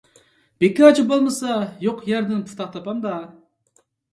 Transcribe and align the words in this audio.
بىكارچى 0.63 1.03
بولمىسا 1.11 1.59
يوق 1.85 2.01
يەردىن 2.13 2.43
پۇتاق 2.49 2.73
تاپامدا؟ 2.79 3.17